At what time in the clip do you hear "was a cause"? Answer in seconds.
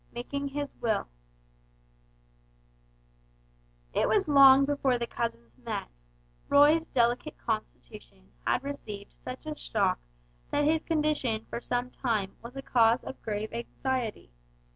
12.41-13.03